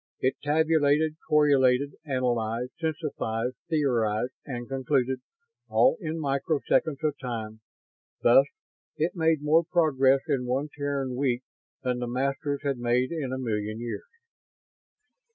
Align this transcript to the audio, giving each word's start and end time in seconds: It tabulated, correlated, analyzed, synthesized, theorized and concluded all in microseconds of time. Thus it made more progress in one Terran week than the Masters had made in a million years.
It 0.19 0.33
tabulated, 0.43 1.17
correlated, 1.29 1.91
analyzed, 2.07 2.71
synthesized, 2.79 3.55
theorized 3.69 4.33
and 4.47 4.67
concluded 4.67 5.21
all 5.69 5.99
in 6.01 6.17
microseconds 6.19 7.03
of 7.03 7.13
time. 7.21 7.59
Thus 8.23 8.47
it 8.97 9.11
made 9.15 9.43
more 9.43 9.63
progress 9.63 10.21
in 10.27 10.47
one 10.47 10.69
Terran 10.75 11.13
week 11.15 11.43
than 11.83 11.99
the 11.99 12.07
Masters 12.07 12.61
had 12.63 12.79
made 12.79 13.11
in 13.11 13.31
a 13.31 13.37
million 13.37 13.79
years. 13.79 14.09